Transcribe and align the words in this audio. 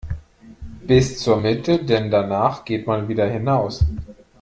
Bis 0.81 1.19
zur 1.19 1.39
Mitte, 1.39 1.85
denn 1.85 2.09
danach 2.09 2.65
geht 2.65 2.87
man 2.87 3.07
wieder 3.07 3.29
hinaus. 3.29 3.85